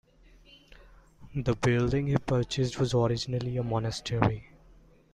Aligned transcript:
The 1.35 1.53
building 1.55 2.07
he 2.07 2.17
purchased 2.17 2.79
was 2.79 2.95
originally 2.95 3.55
a 3.57 3.61
monastery. 3.63 4.49